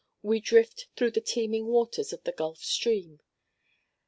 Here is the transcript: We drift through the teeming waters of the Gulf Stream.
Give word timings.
We 0.23 0.39
drift 0.39 0.87
through 0.95 1.11
the 1.11 1.21
teeming 1.21 1.67
waters 1.67 2.11
of 2.11 2.23
the 2.23 2.31
Gulf 2.31 2.57
Stream. 2.57 3.19